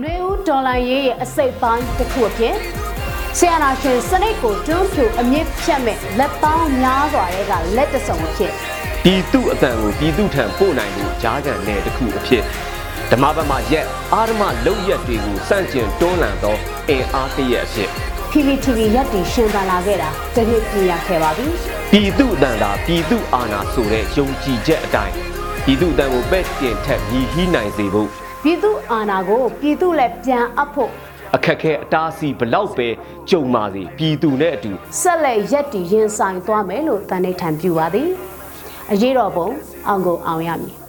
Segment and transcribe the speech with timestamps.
[0.00, 2.54] ຫນွေဦးဒေါ်လာရေးရဲ့အစိတ်ပိုင်းတစ်ခုအဖြစ်
[3.38, 8.52] ဆီယနာရှင်စနစ်ကိုတွန်းဖြူအမြင့်ဖြတ်မဲ့လက်ပေါင်းများစွာတွေကလက်တစုံအဖြစ်
[9.04, 12.42] ပြည်သူအတန်ကိုပြည်သူထံပို့နိုင်မှုကြားခံနယ်တစ်ခုအဖြစ်
[13.10, 16.56] ဓမ္မဘက်မှရက်အာဓမ္မလုံရက်တွေကိုစန့်ကျင်တွန်းလှန်သော
[16.88, 17.90] အင်အားတစ်ရက်အဖြစ်
[18.30, 21.46] PPTV ရက်တည်ရှင်သန်လာခဲ့တာတနည်းပြင်ရခဲ့ပါပြီ
[21.92, 25.14] ပြည်သူအတန်သာပြည်သူအာဏာဆိုတဲ့ယုံကြည်ချက်အတိုင်း
[25.64, 28.10] ပြည်သူအတန်ကိုပဲ့တင်ထက်ညီဟီးနိုင်စေဖို့
[28.44, 30.90] ပြည်သူအာဏာကိုပြည်သူလည်းပြန်အပ်ဖို့
[31.34, 32.88] အခက်ခဲအတားအဆီးဘလောက်ပဲ
[33.30, 38.08] ကြုံပါစေပြည်သူနဲ့အတူဆက်လက်ရက်တည်ရင်ဆိုင်သွားမယ်လို့တန်နေထံပြူပါသည်
[38.92, 39.48] အရေးတော်ပုံ
[39.88, 40.81] အောင်ကိုအောင်ရမည်